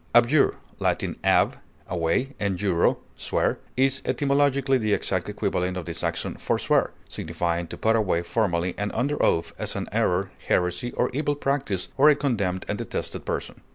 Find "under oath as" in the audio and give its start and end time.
8.95-9.75